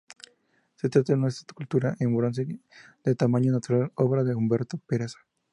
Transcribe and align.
Se 0.77 0.89
trata 0.89 1.13
de 1.13 1.19
una 1.19 1.27
escultura 1.27 1.95
en 1.99 2.15
bronce, 2.17 2.47
de 3.05 3.13
tamaño 3.15 3.51
natural, 3.51 3.91
obra 3.93 4.23
de 4.23 4.33
Humberto 4.33 4.79
Peraza. 4.79 5.19